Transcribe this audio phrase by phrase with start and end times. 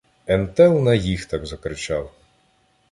[0.27, 2.13] Ентелл на їх так закричав.